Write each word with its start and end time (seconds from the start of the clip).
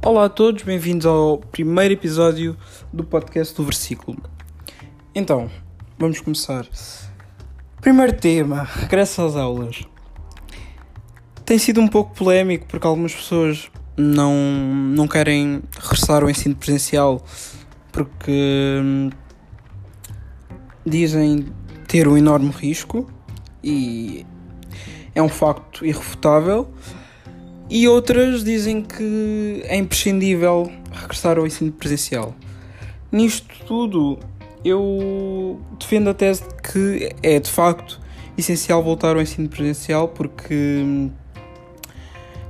Olá 0.00 0.26
a 0.26 0.28
todos, 0.28 0.62
bem-vindos 0.62 1.04
ao 1.04 1.38
primeiro 1.38 1.92
episódio 1.92 2.56
do 2.92 3.02
podcast 3.02 3.52
do 3.56 3.64
Versículo. 3.64 4.16
Então, 5.12 5.50
vamos 5.98 6.20
começar. 6.20 6.68
Primeiro 7.80 8.16
tema: 8.16 8.62
regresso 8.62 9.22
às 9.22 9.34
aulas. 9.34 9.82
Tem 11.44 11.58
sido 11.58 11.80
um 11.80 11.88
pouco 11.88 12.14
polémico 12.14 12.66
porque 12.66 12.86
algumas 12.86 13.12
pessoas 13.12 13.72
não, 13.96 14.34
não 14.34 15.08
querem 15.08 15.62
regressar 15.80 16.22
ao 16.22 16.30
ensino 16.30 16.54
presencial 16.54 17.20
porque 17.90 18.80
hum, 18.80 19.10
dizem 20.86 21.46
ter 21.88 22.06
um 22.06 22.16
enorme 22.16 22.50
risco 22.50 23.10
e 23.64 24.24
é 25.12 25.20
um 25.20 25.28
facto 25.28 25.84
irrefutável. 25.84 26.68
E 27.70 27.86
outras 27.86 28.42
dizem 28.42 28.82
que 28.82 29.62
é 29.64 29.76
imprescindível 29.76 30.72
regressar 30.90 31.38
ao 31.38 31.46
ensino 31.46 31.70
presencial. 31.70 32.34
Nisto 33.12 33.64
tudo, 33.66 34.18
eu 34.64 35.60
defendo 35.78 36.10
a 36.10 36.14
tese 36.14 36.42
de 36.42 36.54
que 36.62 37.14
é 37.22 37.38
de 37.38 37.50
facto 37.50 38.00
essencial 38.36 38.82
voltar 38.82 39.16
ao 39.16 39.22
ensino 39.22 39.48
presencial 39.48 40.08
porque 40.08 40.54
hum, 40.54 41.10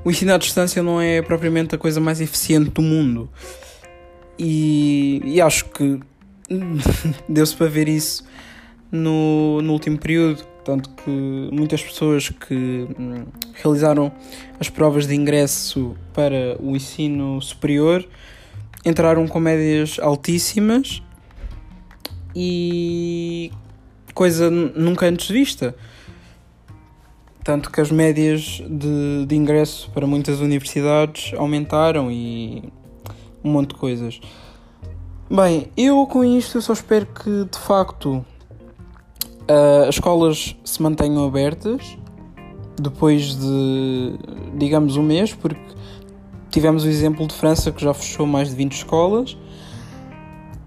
o 0.05 0.11
ensino 0.11 0.35
à 0.35 0.39
distância 0.39 0.83
não 0.83 1.01
é 1.01 1.21
propriamente 1.21 1.75
a 1.75 1.79
coisa 1.79 2.01
mais 2.01 2.21
eficiente 2.21 2.71
do 2.71 2.83
mundo. 2.83 3.29
E, 4.39 5.21
e 5.25 5.41
acho 5.41 5.65
que 5.67 5.99
deu-se 7.29 7.57
para 7.57 7.67
ver 7.67 7.89
isso 7.89 8.25
no, 8.91 9.61
no 9.63 9.73
último 9.73 9.99
período 9.99 10.45
tanto 10.69 10.91
que 10.91 11.49
muitas 11.51 11.83
pessoas 11.83 12.29
que 12.29 12.55
hum, 12.55 13.25
realizaram 13.55 14.13
as 14.61 14.69
provas 14.69 15.07
de 15.07 15.15
ingresso 15.15 15.97
para 16.13 16.59
o 16.61 16.77
ensino 16.77 17.41
superior 17.41 18.07
entraram 18.85 19.27
com 19.27 19.41
médias 19.41 19.99
altíssimas 19.99 21.03
e 22.37 23.51
coisa 24.13 24.51
nunca 24.51 25.07
antes 25.07 25.31
vista. 25.31 25.75
Tanto 27.43 27.73
que 27.73 27.81
as 27.81 27.91
médias 27.91 28.63
de, 28.69 29.25
de 29.27 29.35
ingresso 29.35 29.91
para 29.93 30.07
muitas 30.07 30.41
universidades 30.41 31.33
aumentaram 31.35 32.13
e 32.13 32.63
um 33.43 33.53
monte 33.53 33.71
de 33.71 33.77
coisas. 33.77 34.21
Bem, 35.31 35.73
eu 35.75 36.07
com 36.07 36.23
isto 36.23 36.61
só 36.61 36.75
espero 36.75 37.07
que 37.07 37.47
de 37.51 37.59
facto 37.59 38.23
as 39.49 39.95
escolas 39.95 40.57
se 40.65 40.83
mantenham 40.83 41.27
abertas 41.27 41.97
depois 42.81 43.35
de, 43.35 44.19
digamos, 44.57 44.97
um 44.97 45.03
mês, 45.03 45.35
porque 45.35 45.61
tivemos 46.51 46.85
o 46.85 46.89
exemplo 46.89 47.27
de 47.27 47.35
França 47.35 47.73
que 47.73 47.83
já 47.83 47.93
fechou 47.93 48.27
mais 48.27 48.51
de 48.51 48.57
20 48.57 48.73
escolas. 48.73 49.37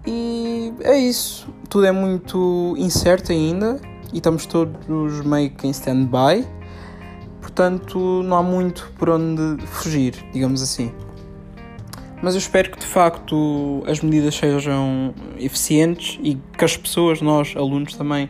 E 0.06 0.72
é 0.80 0.98
isso. 0.98 1.48
Tudo 1.68 1.86
é 1.86 1.92
muito 1.92 2.74
incerto 2.76 3.32
ainda 3.32 3.80
e 4.12 4.18
estamos 4.18 4.46
todos 4.46 5.24
meio 5.24 5.50
que 5.50 5.66
em 5.66 5.70
stand-by. 5.70 6.46
Portanto, 7.40 8.22
não 8.24 8.36
há 8.36 8.42
muito 8.42 8.92
por 8.98 9.10
onde 9.10 9.64
fugir, 9.66 10.14
digamos 10.32 10.62
assim. 10.62 10.92
Mas 12.22 12.34
eu 12.34 12.38
espero 12.38 12.70
que 12.70 12.78
de 12.78 12.86
facto 12.86 13.82
as 13.86 14.00
medidas 14.00 14.34
sejam 14.36 15.12
eficientes 15.38 16.20
e 16.22 16.38
que 16.56 16.64
as 16.64 16.76
pessoas, 16.76 17.20
nós, 17.20 17.54
alunos, 17.56 17.94
também 17.94 18.28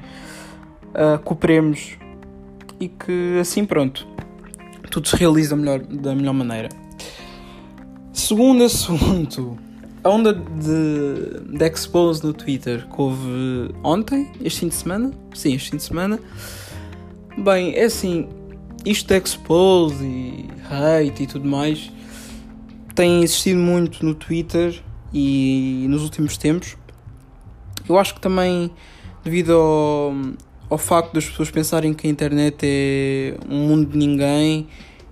uh, 0.95 1.19
cooperemos 1.23 1.97
e 2.81 2.89
que 2.89 3.39
assim 3.41 3.65
pronto 3.65 4.07
tudo 4.91 5.09
se 5.09 5.17
realiza 5.17 5.57
melhor, 5.57 5.81
da 5.81 6.15
melhor 6.15 6.35
maneira. 6.35 6.69
Segundo 8.13 8.65
assunto, 8.65 9.57
a 10.05 10.11
onda 10.11 10.35
de, 10.35 11.57
de 11.57 11.67
expose 11.67 12.23
no 12.23 12.35
Twitter 12.35 12.87
que 12.87 13.01
houve 13.01 13.75
ontem, 13.83 14.31
este 14.43 14.61
fim 14.61 14.69
de 14.69 14.75
semana, 14.75 15.11
sim, 15.35 15.55
este 15.55 15.71
fim 15.71 15.77
de 15.79 15.83
semana. 15.83 16.21
Bem, 17.39 17.75
é 17.75 17.85
assim, 17.85 18.29
isto 18.85 19.09
de 19.09 19.17
expose 19.19 20.05
e 20.05 20.51
hate 20.71 21.23
e 21.23 21.27
tudo 21.27 21.49
mais 21.49 21.91
tem 22.95 23.23
existido 23.23 23.59
muito 23.59 24.05
no 24.05 24.15
Twitter 24.15 24.83
e 25.13 25.87
nos 25.89 26.03
últimos 26.03 26.37
tempos. 26.37 26.77
Eu 27.89 27.99
acho 27.99 28.15
que 28.15 28.21
também 28.21 28.71
devido 29.25 29.53
ao, 29.53 30.15
ao 30.73 30.79
facto 30.79 31.13
das 31.13 31.27
pessoas 31.27 31.51
pensarem 31.51 31.93
que 31.93 32.07
a 32.07 32.11
internet 32.11 32.57
é 32.63 33.35
um 33.47 33.59
mundo 33.69 33.91
de 33.91 33.99
ninguém 33.99 34.67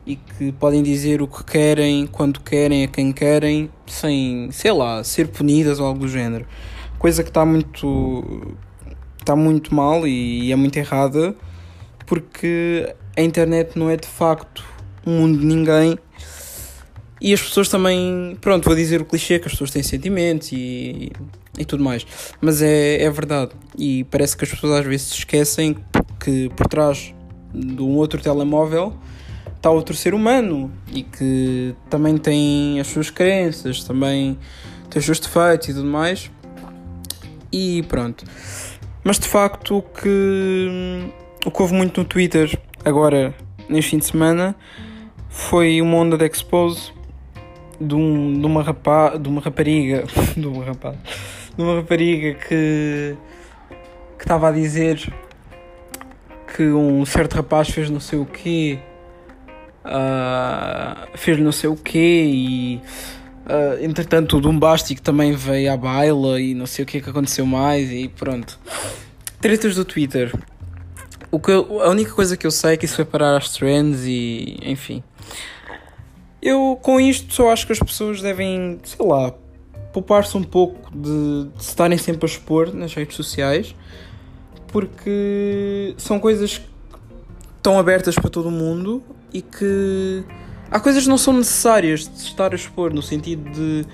e 0.07 0.17
que 0.17 0.53
podem 0.53 0.83
dizer 0.83 1.21
o 1.21 1.29
que 1.29 1.45
querem, 1.45 2.07
quando 2.07 2.41
querem, 2.41 2.83
a 2.85 2.89
quem 2.89 3.13
querem, 3.13 3.71
sem, 3.87 4.51
sei 4.51 4.73
lá, 4.73 5.05
ser 5.05 5.29
punidas 5.29 5.79
ou 5.79 5.87
algo 5.87 6.01
do 6.01 6.09
género. 6.09 6.47
Coisa 6.99 7.23
que 7.23 7.29
está 7.29 7.45
muito 7.45 8.57
está 9.19 9.37
muito 9.37 9.75
mal 9.75 10.07
e 10.07 10.51
é 10.51 10.57
muito 10.57 10.79
errada 10.79 11.37
porque 12.07 12.95
a 13.15 13.21
internet 13.21 13.79
não 13.79 13.91
é 13.91 13.99
de 13.99 14.09
facto 14.09 14.65
um 15.07 15.19
mundo 15.19 15.41
de 15.41 15.45
ninguém 15.45 15.99
e 17.21 17.35
as 17.35 17.43
pessoas 17.43 17.69
também, 17.69 18.35
pronto, 18.41 18.65
vou 18.65 18.75
dizer 18.75 19.03
o 19.03 19.05
clichê 19.05 19.39
que 19.39 19.47
as 19.47 19.53
pessoas 19.53 19.71
têm 19.71 19.83
sentimentos 19.83 20.53
e 20.53 21.13
e 21.59 21.65
tudo 21.65 21.83
mais. 21.83 22.07
Mas 22.41 22.63
é, 22.63 23.03
é 23.03 23.11
verdade. 23.11 23.53
E 23.79 24.05
parece 24.05 24.37
que 24.37 24.45
as 24.45 24.51
pessoas 24.51 24.81
às 24.81 24.87
vezes 24.87 25.07
se 25.09 25.15
esquecem 25.19 25.77
que 26.19 26.49
por 26.51 26.67
trás 26.67 27.15
de 27.53 27.83
um 27.83 27.97
outro 27.97 28.21
telemóvel 28.21 28.95
está 29.57 29.71
outro 29.71 29.95
ser 29.95 30.15
humano 30.15 30.73
e 30.93 31.03
que 31.03 31.75
também 31.89 32.17
tem 32.17 32.81
as 32.81 32.87
suas 32.87 33.11
crenças, 33.11 33.85
também 33.85 34.39
tem 34.89 34.99
os 35.01 35.05
seus 35.05 35.21
defeitos 35.21 35.69
e 35.69 35.75
tudo 35.75 35.87
mais. 35.87 36.31
E 37.53 37.83
pronto. 37.85 38.25
Mas 39.03 39.19
de 39.19 39.29
facto 39.29 39.79
o 39.79 39.83
que, 39.83 41.11
o 41.45 41.51
que 41.51 41.63
houve 41.63 41.75
muito 41.75 42.01
no 42.01 42.07
Twitter 42.07 42.59
agora 42.85 43.35
neste 43.69 43.91
fim 43.91 43.99
de 43.99 44.07
semana 44.07 44.55
foi 45.29 45.81
uma 45.83 45.97
onda 45.97 46.17
de 46.17 46.27
expose 46.27 46.93
de, 47.81 47.95
um, 47.95 48.39
de, 48.39 48.47
uma, 48.47 48.63
rapa, 48.63 49.17
de 49.19 49.29
uma 49.29 49.41
rapariga. 49.41 50.05
de 50.37 50.47
uma 50.47 50.65
rapaz 50.65 50.97
de 51.61 51.67
uma 51.67 51.77
rapariga 51.77 52.35
que 52.35 53.17
que 54.19 54.25
estava 54.25 54.49
a 54.49 54.53
dizer 54.53 55.13
que 56.55 56.63
um 56.65 57.07
certo 57.07 57.35
rapaz 57.35 57.71
fez 57.71 57.89
não 57.89 58.01
sei 58.01 58.19
o 58.19 58.27
quê, 58.27 58.79
uh, 59.85 61.17
fez 61.17 61.39
não 61.39 61.53
sei 61.53 61.71
o 61.71 61.77
quê 61.77 62.25
e 62.27 62.77
uh, 63.47 63.83
entretanto 63.83 64.37
o 64.37 64.41
Dumbástico 64.41 65.01
também 65.01 65.33
veio 65.33 65.73
à 65.73 65.77
baila 65.77 66.41
e 66.41 66.55
não 66.55 66.67
sei 66.67 66.83
o 66.83 66.87
que 66.87 66.99
é 66.99 67.01
que 67.01 67.09
aconteceu 67.09 67.47
mais 67.47 67.91
e 67.91 68.09
pronto. 68.09 68.59
Tretas 69.41 69.75
do 69.75 69.85
Twitter. 69.85 70.35
O 71.31 71.39
que 71.39 71.51
eu, 71.51 71.81
a 71.81 71.89
única 71.89 72.13
coisa 72.13 72.37
que 72.37 72.47
eu 72.47 72.51
sei 72.51 72.75
é 72.75 72.77
que 72.77 72.85
isso 72.85 72.97
foi 72.97 73.05
parar 73.05 73.37
as 73.37 73.53
trends 73.53 74.05
e 74.05 74.59
enfim. 74.63 75.03
Eu 76.43 76.79
com 76.83 77.01
isto 77.01 77.33
só 77.33 77.51
acho 77.51 77.67
que 77.67 77.73
as 77.73 77.79
pessoas 77.79 78.21
devem, 78.21 78.81
sei 78.83 79.07
lá, 79.07 79.33
poupar-se 79.93 80.37
um 80.37 80.43
pouco 80.43 80.91
de, 80.91 81.49
de 81.57 81.63
estarem 81.63 81.99
sempre 81.99 82.25
a 82.25 82.29
expor 82.29 82.75
nas 82.75 82.95
redes 82.95 83.17
sociais, 83.17 83.75
porque 84.69 85.95
são 85.99 86.19
coisas 86.21 86.59
que 86.59 86.67
estão 87.57 87.79
abertas 87.79 88.15
para 88.15 88.31
todo 88.31 88.51
mundo 88.51 89.03
e 89.33 89.43
que 89.43 90.25
há 90.71 90.79
coisas 90.79 91.05
que 91.05 91.09
não 91.09 91.19
são 91.19 91.33
necessárias 91.35 92.09
de 92.09 92.19
se 92.19 92.27
estar 92.27 92.53
a 92.53 92.57
expor, 92.57 92.93
no 92.93 93.03
sentido 93.03 93.51
de 93.51 93.85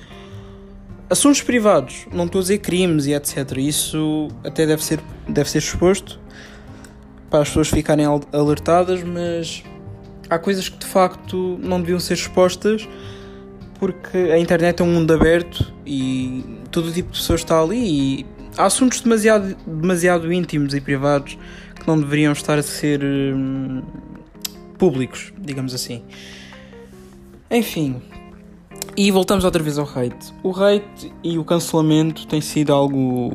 assuntos 1.08 1.42
privados, 1.42 2.06
não 2.12 2.26
estou 2.26 2.40
a 2.40 2.42
dizer 2.42 2.58
crimes 2.58 3.06
e 3.06 3.14
etc. 3.14 3.56
Isso 3.58 4.28
até 4.44 4.66
deve 4.66 4.84
ser, 4.84 5.00
deve 5.28 5.48
ser 5.48 5.58
exposto 5.58 6.20
para 7.30 7.40
as 7.40 7.48
pessoas 7.48 7.68
ficarem 7.68 8.06
alertadas, 8.32 9.02
mas 9.02 9.64
há 10.28 10.38
coisas 10.38 10.68
que 10.68 10.78
de 10.78 10.86
facto 10.86 11.58
não 11.62 11.80
deviam 11.80 11.98
ser 11.98 12.14
expostas 12.14 12.86
porque 13.78 14.16
a 14.16 14.38
internet 14.38 14.80
é 14.80 14.84
um 14.84 14.92
mundo 14.92 15.12
aberto 15.12 15.72
e 15.84 16.44
todo 16.70 16.92
tipo 16.92 17.12
de 17.12 17.18
pessoas 17.18 17.40
está 17.40 17.60
ali 17.60 18.20
e 18.20 18.26
há 18.56 18.64
assuntos 18.64 19.00
demasiado, 19.00 19.56
demasiado 19.66 20.32
íntimos 20.32 20.74
e 20.74 20.80
privados 20.80 21.38
que 21.74 21.86
não 21.86 21.98
deveriam 21.98 22.32
estar 22.32 22.58
a 22.58 22.62
ser 22.62 23.02
hum, 23.04 23.82
públicos, 24.78 25.32
digamos 25.38 25.74
assim. 25.74 26.02
Enfim, 27.50 28.02
e 28.96 29.10
voltamos 29.10 29.44
outra 29.44 29.62
vez 29.62 29.78
ao 29.78 29.86
hate. 29.86 30.32
O 30.42 30.50
hate 30.50 31.12
e 31.22 31.38
o 31.38 31.44
cancelamento 31.44 32.26
têm 32.26 32.40
sido 32.40 32.72
algo 32.72 33.30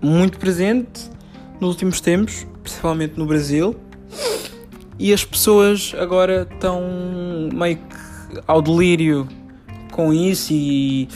muito 0.00 0.38
presente 0.38 1.10
nos 1.58 1.70
últimos 1.70 2.00
tempos, 2.00 2.46
principalmente 2.62 3.18
no 3.18 3.26
Brasil. 3.26 3.74
E 4.98 5.12
as 5.12 5.24
pessoas 5.24 5.94
agora 5.98 6.46
estão 6.52 6.82
meio 7.52 7.78
que 7.78 8.03
ao 8.46 8.60
delírio 8.60 9.28
com 9.90 10.12
isso 10.12 10.52
e 10.52 11.08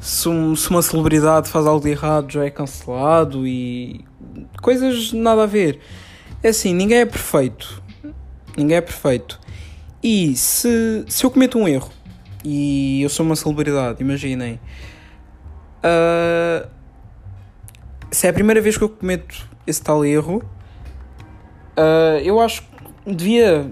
se, 0.00 0.28
um, 0.28 0.54
se 0.54 0.68
uma 0.70 0.82
celebridade 0.82 1.48
faz 1.48 1.66
algo 1.66 1.82
de 1.82 1.90
errado 1.90 2.32
já 2.32 2.44
é 2.44 2.50
cancelado 2.50 3.46
e 3.46 4.04
coisas 4.62 5.12
nada 5.12 5.44
a 5.44 5.46
ver. 5.46 5.80
É 6.42 6.48
assim, 6.48 6.74
ninguém 6.74 6.98
é 6.98 7.06
perfeito. 7.06 7.82
Ninguém 8.56 8.76
é 8.76 8.80
perfeito. 8.80 9.38
E 10.02 10.34
se, 10.36 11.04
se 11.08 11.24
eu 11.24 11.30
cometo 11.30 11.58
um 11.58 11.68
erro 11.68 11.90
e 12.44 13.02
eu 13.02 13.08
sou 13.08 13.24
uma 13.24 13.36
celebridade, 13.36 14.02
imaginem. 14.02 14.58
Uh, 15.84 16.66
se 18.10 18.26
é 18.26 18.30
a 18.30 18.32
primeira 18.32 18.60
vez 18.60 18.76
que 18.76 18.84
eu 18.84 18.88
cometo 18.88 19.46
esse 19.66 19.82
tal 19.82 20.04
erro, 20.04 20.42
uh, 21.76 22.18
eu 22.22 22.40
acho 22.40 22.62
que 22.62 23.14
devia. 23.14 23.70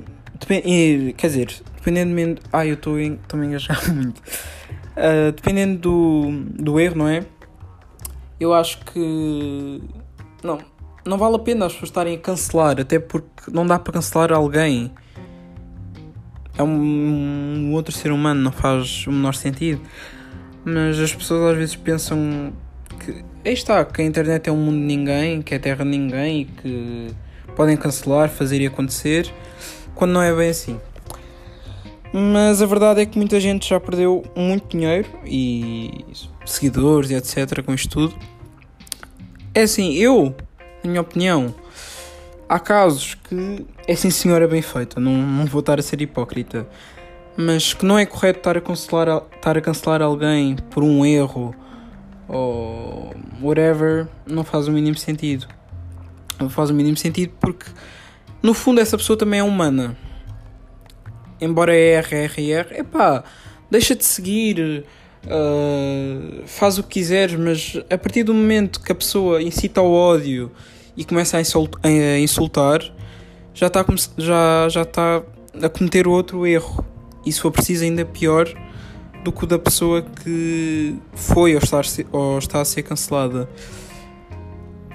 Quer 1.17 1.27
dizer, 1.27 1.63
dependendo. 1.89 2.41
Ah, 2.53 2.67
eu 2.67 2.75
estou 2.75 2.95
a 2.95 3.37
me 3.37 3.47
engajar 3.47 3.81
muito. 3.93 4.19
Uh, 4.97 5.33
dependendo 5.35 5.79
do, 5.79 6.31
do 6.63 6.81
erro, 6.81 6.97
não 6.97 7.09
é? 7.09 7.25
Eu 8.39 8.53
acho 8.55 8.79
que. 8.85 9.83
Não, 10.43 10.59
não 11.05 11.19
vale 11.19 11.37
a 11.37 11.39
pena 11.39 11.67
as 11.67 11.73
pessoas 11.73 11.91
estarem 11.91 12.17
a 12.17 12.19
cancelar, 12.19 12.81
até 12.81 12.99
porque 12.99 13.51
não 13.51 13.67
dá 13.67 13.79
para 13.79 13.93
cancelar 13.93 14.33
alguém. 14.33 14.93
É 16.57 16.63
um, 16.63 16.69
um 16.69 17.73
outro 17.73 17.93
ser 17.93 18.11
humano, 18.11 18.41
não 18.41 18.53
faz 18.53 19.07
o 19.07 19.13
menor 19.13 19.35
sentido. 19.35 19.81
Mas 20.65 20.99
as 20.99 21.15
pessoas 21.15 21.53
às 21.53 21.57
vezes 21.57 21.77
pensam 21.77 22.53
que 22.99 23.25
aí 23.45 23.53
está, 23.55 23.85
que 23.85 24.03
a 24.03 24.05
internet 24.05 24.49
é 24.49 24.53
um 24.53 24.57
mundo 24.57 24.79
de 24.79 24.85
ninguém, 24.85 25.41
que 25.41 25.55
é 25.55 25.59
terra 25.59 25.85
de 25.85 25.91
ninguém 25.91 26.43
e 26.43 26.45
que 26.45 27.15
podem 27.55 27.77
cancelar, 27.77 28.29
fazer 28.29 28.61
e 28.61 28.67
acontecer, 28.67 29.33
quando 29.95 30.13
não 30.13 30.23
é 30.23 30.35
bem 30.35 30.51
assim. 30.51 30.79
Mas 32.13 32.63
a 32.63 32.67
verdade 32.67 33.01
é 33.01 33.07
que 33.07 33.19
muita 33.19 33.39
gente 33.39 33.69
já 33.69 33.79
perdeu 33.79 34.25
muito 34.35 34.77
dinheiro 34.77 35.09
e 35.25 36.05
seguidores 36.45 37.11
e 37.11 37.15
etc. 37.15 37.63
com 37.63 37.75
isto 37.75 37.89
tudo. 37.91 38.15
É 39.55 39.63
assim, 39.63 39.95
eu, 39.95 40.35
na 40.83 40.91
minha 40.91 41.01
opinião, 41.01 41.55
há 42.49 42.59
casos 42.59 43.15
que 43.15 43.67
é 43.87 43.95
sim 43.95 44.11
senhora 44.11 44.49
bem 44.49 44.63
feita, 44.63 45.01
não, 45.01 45.13
não 45.13 45.47
vou 45.47 45.61
estar 45.61 45.79
a 45.79 45.83
ser 45.83 46.01
hipócrita, 46.01 46.67
mas 47.37 47.75
que 47.75 47.85
não 47.85 47.99
é 47.99 48.07
correto 48.07 48.39
estar 48.39 48.57
a 48.57 48.61
cancelar, 48.61 49.23
estar 49.37 49.59
a 49.59 49.61
cancelar 49.61 50.03
alguém 50.03 50.57
por 50.71 50.83
um 50.83 51.05
erro 51.05 51.55
ou 52.27 53.15
whatever, 53.43 54.09
não 54.27 54.45
faz 54.45 54.69
o 54.69 54.73
mínimo 54.73 54.97
sentido. 54.97 55.47
Não 56.39 56.49
faz 56.49 56.71
o 56.71 56.75
mínimo 56.75 56.97
sentido 56.97 57.33
porque, 57.41 57.67
no 58.43 58.55
fundo, 58.55 58.81
essa 58.81 58.97
pessoa 58.97 59.17
também 59.17 59.41
é 59.41 59.43
humana. 59.43 59.97
Embora 61.41 61.75
é 61.75 62.01
RRR, 62.01 62.79
epá, 62.79 63.23
deixa 63.71 63.95
de 63.95 64.05
seguir, 64.05 64.85
uh, 65.25 66.43
faz 66.47 66.79
o 66.79 66.83
que 66.83 67.01
quiseres, 67.01 67.39
mas 67.39 67.81
a 67.91 67.97
partir 67.97 68.25
do 68.25 68.35
momento 68.35 68.81
que 68.81 68.91
a 68.91 68.95
pessoa 68.95 69.43
incita 69.43 69.81
ao 69.81 69.91
ódio 69.91 70.51
e 70.97 71.05
começa 71.05 71.37
a 71.37 72.19
insultar, 72.21 72.83
já 73.55 73.69
está 73.69 73.85
já, 74.17 74.69
já 74.69 74.83
está 74.83 75.23
a 75.63 75.69
cometer 75.69 76.09
outro 76.09 76.47
erro. 76.47 76.85
E 77.25 77.33
se 77.33 77.41
for 77.41 77.51
preciso, 77.51 77.85
ainda 77.85 78.05
pior 78.05 78.49
do 79.25 79.33
que 79.33 79.45
o 79.45 79.47
da 79.47 79.59
pessoa 79.59 80.03
que 80.03 80.97
foi 81.15 81.55
ou 81.55 81.59
está 81.59 81.81
a 81.81 81.85
ser, 81.85 82.07
está 82.39 82.61
a 82.61 82.65
ser 82.65 82.83
cancelada. 82.83 83.49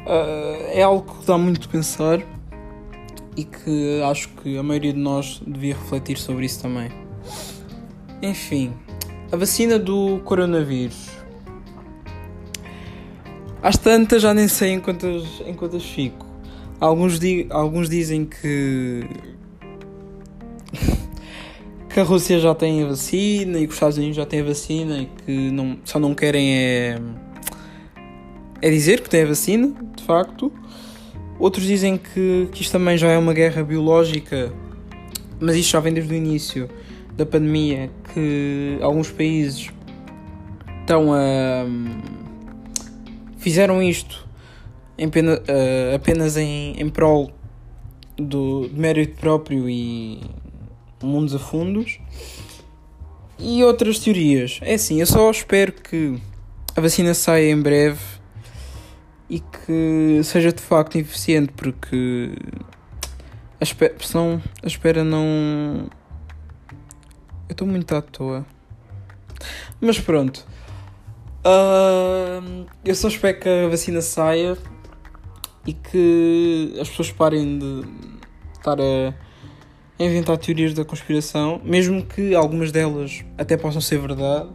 Uh, 0.06 0.68
é 0.72 0.82
algo 0.82 1.20
que 1.20 1.26
dá 1.26 1.38
muito 1.38 1.62
de 1.62 1.68
pensar 1.70 2.20
e 3.36 3.44
que 3.44 4.02
acho 4.04 4.30
que 4.30 4.58
a 4.58 4.64
maioria 4.64 4.94
de 4.94 5.00
nós 5.00 5.42
devia 5.46 5.74
refletir 5.74 6.18
sobre 6.18 6.46
isso 6.46 6.62
também. 6.62 6.90
Enfim, 8.22 8.74
a 9.32 9.36
vacina 9.36 9.80
do 9.80 10.20
coronavírus. 10.24 11.10
Às 13.62 13.78
tantas 13.78 14.22
já 14.22 14.34
nem 14.34 14.48
sei 14.48 14.74
em 14.74 14.80
quantas, 14.80 15.24
em 15.46 15.54
quantas 15.54 15.84
fico. 15.84 16.26
Alguns, 16.80 17.18
di 17.18 17.48
alguns 17.50 17.90
dizem 17.90 18.26
que 18.26 19.08
que 21.90 22.00
a 22.00 22.04
Rússia 22.04 22.40
já 22.40 22.54
tem 22.54 22.84
a 22.84 22.88
vacina 22.88 23.58
e 23.58 23.62
que 23.62 23.70
os 23.70 23.76
Estados 23.76 23.98
Unidos 23.98 24.18
já 24.18 24.26
têm 24.26 24.42
a 24.42 24.44
vacina 24.44 24.98
e 24.98 25.06
que 25.06 25.52
não, 25.52 25.78
só 25.86 26.00
não 26.00 26.14
querem 26.14 26.54
é, 26.56 27.00
é 28.62 28.70
dizer 28.70 29.02
que 29.02 29.10
têm 29.10 29.24
a 29.24 29.28
vacina, 29.28 29.74
de 29.96 30.04
facto. 30.04 30.52
Outros 31.40 31.66
dizem 31.66 31.98
que, 31.98 32.48
que 32.52 32.62
isto 32.62 32.72
também 32.72 32.98
já 32.98 33.10
é 33.10 33.18
uma 33.18 33.34
guerra 33.34 33.64
biológica, 33.64 34.54
mas 35.40 35.56
isto 35.56 35.72
já 35.72 35.80
vem 35.80 35.94
desde 35.94 36.14
o 36.14 36.16
início 36.16 36.70
da 37.18 37.26
pandemia, 37.26 37.90
que 38.14 38.78
alguns 38.82 39.12
países 39.12 39.70
estão 40.82 41.14
a. 41.14 41.66
fizeram 43.38 43.82
isto 43.82 44.28
em 44.98 45.10
pena, 45.10 45.36
uh, 45.36 45.96
apenas 45.96 46.38
em, 46.38 46.80
em 46.80 46.90
prol 46.90 47.32
do, 48.18 48.68
do 48.68 48.80
mérito 48.80 49.18
próprio 49.20 49.70
e 49.70 50.22
mundos 51.02 51.36
a 51.36 51.40
fundos. 51.40 52.00
E 53.40 53.64
outras 53.64 54.00
teorias. 54.00 54.60
É 54.62 54.76
assim, 54.76 55.00
eu 55.00 55.08
só 55.08 55.30
espero 55.30 55.74
que 55.74 56.18
a 56.76 56.82
vacina 56.82 57.14
saia 57.14 57.52
em 57.52 57.62
breve 57.62 58.00
e 59.30 59.40
que 59.40 60.22
seja 60.24 60.52
de 60.52 60.62
facto 60.62 60.98
eficiente, 60.98 61.54
porque 61.54 62.36
a 63.60 63.64
espera, 63.64 63.96
a 64.62 64.68
espera 64.68 65.04
não. 65.04 65.88
Eu 67.48 67.54
estou 67.54 67.68
muito 67.68 67.96
à 67.96 68.02
toa. 68.02 68.46
Mas 69.80 70.00
pronto. 70.00 70.46
Uh, 71.46 72.66
eu 72.86 72.96
só 72.96 73.08
espero 73.08 73.40
que 73.40 73.50
a 73.50 73.68
vacina 73.68 74.02
saia 74.02 74.58
e 75.66 75.74
que 75.74 76.74
as 76.80 76.90
pessoas 76.90 77.12
parem 77.12 77.60
de 77.60 77.84
estar 78.54 78.80
a 78.80 79.14
inventar 80.00 80.38
teorias 80.38 80.74
da 80.74 80.86
conspiração, 80.86 81.62
mesmo 81.64 82.06
que 82.06 82.34
algumas 82.34 82.72
delas 82.72 83.24
até 83.38 83.58
possam 83.58 83.82
ser 83.82 84.00
verdade, 84.00 84.50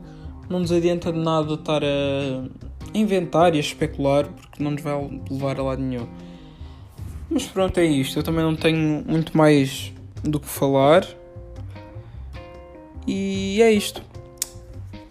não 0.48 0.60
nos 0.60 0.72
adianta 0.72 1.12
de 1.12 1.18
nada 1.18 1.54
estar 1.54 1.82
a 1.82 2.67
inventar 2.94 3.54
e 3.54 3.58
a 3.58 3.60
especular, 3.60 4.26
porque 4.26 4.62
não 4.62 4.72
nos 4.72 4.82
vai 4.82 4.94
levar 5.30 5.58
a 5.58 5.62
lado 5.62 5.82
nenhum. 5.82 6.06
Mas 7.30 7.44
pronto, 7.46 7.78
é 7.78 7.84
isto. 7.84 8.18
Eu 8.18 8.22
também 8.22 8.42
não 8.42 8.56
tenho 8.56 9.04
muito 9.06 9.36
mais 9.36 9.92
do 10.22 10.40
que 10.40 10.48
falar. 10.48 11.06
E 13.06 13.60
é 13.62 13.70
isto. 13.72 14.02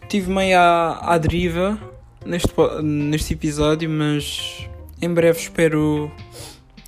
Tive 0.09 0.31
meio 0.31 0.57
à, 0.57 1.13
à 1.13 1.17
deriva 1.17 1.79
neste, 2.25 2.53
neste 2.83 3.33
episódio, 3.33 3.89
mas 3.89 4.67
em 5.01 5.13
breve 5.13 5.39
espero 5.39 6.11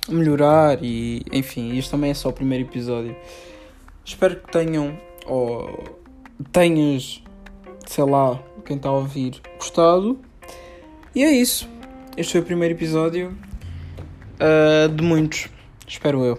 melhorar 0.08 0.82
e 0.82 1.22
enfim, 1.32 1.76
isto 1.76 1.90
também 1.90 2.10
é 2.10 2.14
só 2.14 2.28
o 2.28 2.32
primeiro 2.32 2.64
episódio. 2.64 3.14
Espero 4.04 4.36
que 4.36 4.50
tenham 4.50 4.98
ou 5.26 5.84
tenhas, 6.50 7.22
sei 7.86 8.04
lá, 8.04 8.42
quem 8.64 8.76
está 8.76 8.88
a 8.88 8.92
ouvir, 8.92 9.40
gostado. 9.56 10.18
E 11.14 11.24
é 11.24 11.30
isso. 11.32 11.68
Este 12.16 12.32
foi 12.32 12.40
o 12.40 12.44
primeiro 12.44 12.74
episódio 12.74 13.36
uh, 14.38 14.88
de 14.88 15.02
muitos, 15.02 15.48
espero 15.86 16.24
eu. 16.24 16.38